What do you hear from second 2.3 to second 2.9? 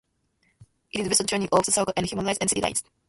and City lines.